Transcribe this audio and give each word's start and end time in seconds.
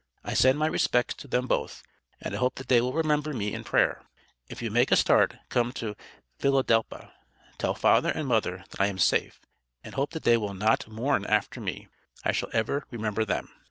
I 0.23 0.33
send 0.33 0.57
my 0.57 0.65
Respects 0.65 1.13
to 1.21 1.27
them 1.27 1.45
Both 1.45 1.83
and 2.19 2.33
I 2.33 2.39
hope 2.39 2.55
that 2.55 2.69
they 2.69 2.81
will 2.81 2.91
remember 2.91 3.33
me 3.35 3.53
in 3.53 3.63
Prayer, 3.63 4.01
if 4.49 4.59
you 4.59 4.71
make 4.71 4.91
a 4.91 4.95
start 4.95 5.35
come 5.49 5.71
to 5.73 5.95
Philidelpa 6.39 7.11
tell 7.59 7.75
father 7.75 8.09
and 8.09 8.27
mother 8.27 8.63
that 8.71 8.81
I 8.81 8.87
am 8.87 8.97
safe 8.97 9.39
and 9.83 9.93
hope 9.93 10.09
that 10.13 10.23
they 10.23 10.37
will 10.37 10.55
not 10.55 10.87
morn 10.87 11.23
after 11.27 11.61
me 11.61 11.87
I 12.25 12.31
shall 12.31 12.49
ever 12.51 12.83
Remember 12.89 13.25
them. 13.25 13.49